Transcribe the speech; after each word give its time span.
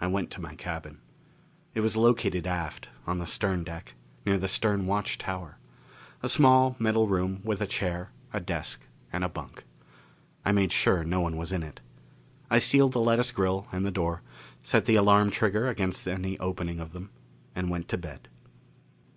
I 0.00 0.08
went 0.08 0.32
to 0.32 0.40
my 0.40 0.56
cabin. 0.56 0.98
It 1.74 1.80
was 1.80 1.96
located 1.96 2.44
aft, 2.44 2.88
on 3.06 3.18
the 3.20 3.24
stern 3.24 3.62
deck, 3.62 3.94
near 4.26 4.36
the 4.36 4.48
stern 4.48 4.84
watch 4.84 5.16
tower. 5.16 5.58
A 6.24 6.28
small 6.28 6.74
metal 6.80 7.06
room 7.06 7.40
with 7.44 7.60
a 7.60 7.66
chair, 7.68 8.10
a 8.32 8.40
desk 8.40 8.80
and 9.12 9.22
a 9.22 9.28
bunk. 9.28 9.62
I 10.44 10.50
made 10.50 10.72
sure 10.72 11.04
no 11.04 11.20
one 11.20 11.36
was 11.36 11.52
in 11.52 11.62
it. 11.62 11.80
I 12.50 12.58
sealed 12.58 12.94
the 12.94 13.00
lattice 13.00 13.30
grill 13.30 13.68
and 13.70 13.86
the 13.86 13.92
door, 13.92 14.22
set 14.60 14.86
the 14.86 14.96
alarm 14.96 15.30
trigger 15.30 15.68
against 15.68 16.08
any 16.08 16.36
opening 16.40 16.80
of 16.80 16.90
them, 16.90 17.10
and 17.54 17.70
went 17.70 17.86
to 17.90 17.98
bed. 17.98 18.26